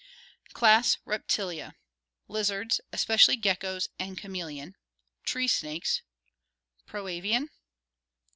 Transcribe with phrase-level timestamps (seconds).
[0.53, 1.75] Class Reptilia
[2.27, 4.75] Lizards, especially geckoes and chameleon.
[5.25, 6.01] Tree snakes.
[6.87, 7.49] "Proavian"?